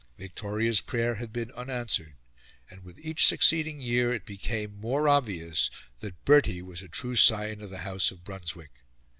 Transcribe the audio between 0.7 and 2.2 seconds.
prayer had been unanswered,